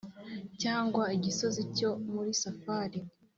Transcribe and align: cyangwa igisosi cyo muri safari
cyangwa 0.61 1.03
igisosi 1.17 1.61
cyo 1.77 1.89
muri 2.11 2.31
safari 2.41 2.99